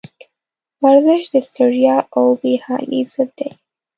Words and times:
ورزش 0.83 1.23
د 1.33 1.35
ستړیا 1.49 1.97
او 2.15 2.25
بېحالي 2.41 3.01
ضد 3.11 3.29
دی. 3.37 3.49